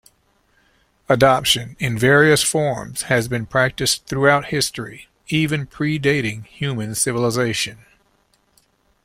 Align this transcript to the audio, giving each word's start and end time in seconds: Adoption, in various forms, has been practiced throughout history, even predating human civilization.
Adoption, 1.07 1.75
in 1.77 1.95
various 1.95 2.41
forms, 2.41 3.03
has 3.03 3.27
been 3.27 3.45
practiced 3.45 4.07
throughout 4.07 4.45
history, 4.45 5.07
even 5.27 5.67
predating 5.67 6.43
human 6.47 6.95
civilization. 6.95 7.85